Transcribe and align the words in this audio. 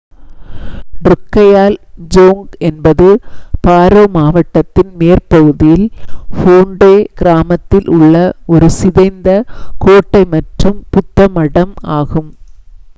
ட்ருக்கையால் 1.01 1.75
ஜோங் 2.13 2.39
என்பது 2.67 3.07
பாரோ 3.65 4.03
மாவட்டத்தின் 4.15 4.89
மேற்பகுதியில் 4.99 5.85
ஃபோண்டே 6.31 6.91
கிராமத்தில் 7.19 7.87
உள்ள 7.97 8.15
ஒரு 8.53 8.69
சிதைந்த 8.79 9.29
கோட்டை 9.83 10.23
மற்றும் 10.33 10.81
புத்த 10.91 11.29
மடம் 11.37 11.75
ஆகும் 11.99 12.31